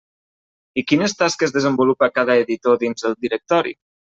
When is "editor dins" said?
2.47-3.09